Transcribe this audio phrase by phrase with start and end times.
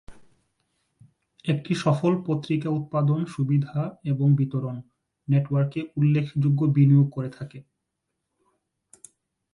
[1.45, 3.79] একটি সফল পত্রিকা উৎপাদন সুবিধা
[4.03, 4.75] এবং বিতরণ,
[5.27, 7.59] নেটওয়ার্কে উল্লেখযোগ্য বিনিয়োগ করে থাকে।